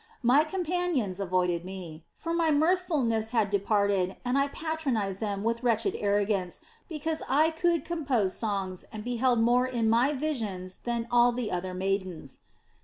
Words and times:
My 0.23 0.43
companions 0.43 1.19
avoided 1.19 1.63
me; 1.63 2.05
for 2.15 2.33
my 2.33 2.49
mirthfulness 2.49 3.29
had 3.29 3.51
departed 3.51 4.17
and 4.25 4.35
I 4.35 4.47
patronized 4.47 5.19
them 5.19 5.43
with 5.43 5.61
wretched 5.61 5.95
arrogance 5.99 6.59
because 6.89 7.21
I 7.29 7.51
could 7.51 7.85
compose 7.85 8.35
songs 8.35 8.83
and 8.91 9.03
beheld 9.03 9.41
more 9.41 9.67
in 9.67 9.91
my 9.91 10.11
visions 10.13 10.77
than 10.85 11.07
all 11.11 11.31
the 11.31 11.51
other 11.51 11.75
maidens. 11.75 12.39